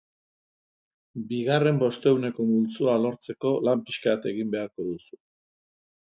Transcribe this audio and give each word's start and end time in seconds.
Bigarren 1.31 1.75
bostehuneko 1.83 2.45
multzoa 2.51 2.95
lortzeko 3.03 3.51
lan 3.69 3.83
pixka 3.91 4.13
bat 4.15 4.25
egin 4.31 4.49
beharko 4.57 4.87
duzu. 4.89 5.21